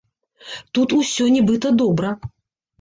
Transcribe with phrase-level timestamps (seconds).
[0.77, 2.19] Тут усё, нібыта, добра.